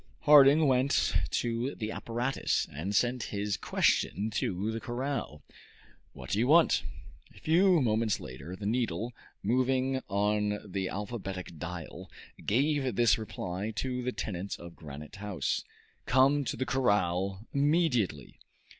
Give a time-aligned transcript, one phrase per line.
[0.21, 5.43] Harding went to the apparatus, and sent this question to the corral:
[6.13, 6.81] "What do you want?"
[7.35, 12.09] A few moments later the needle, moving on the alphabetic dial,
[12.43, 15.63] gave this reply to the tenants of Granite House:
[16.07, 18.39] "Come to the corral immediately."